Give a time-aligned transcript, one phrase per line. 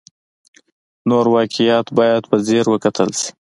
[1.09, 3.29] نور واقعیات باید په ځیر وکتل شي.